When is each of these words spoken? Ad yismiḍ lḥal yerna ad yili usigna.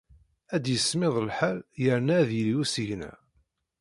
Ad 0.55 0.63
yismiḍ 0.71 1.15
lḥal 1.27 1.57
yerna 1.83 2.13
ad 2.21 2.29
yili 2.37 2.53
usigna. 2.61 3.11